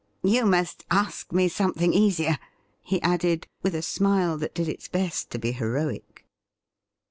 [0.23, 2.39] You must ask me some thing easier,'
[2.81, 6.25] he added, with a smile that did its best to be heroic.